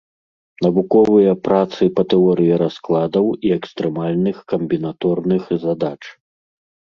Навуковыя 0.65 1.33
працы 1.47 1.83
па 1.99 2.03
тэорыі 2.13 2.55
раскладаў 2.63 3.25
і 3.49 3.53
экстрэмальных 3.57 4.37
камбінаторных 4.53 5.43
задач. 5.67 5.99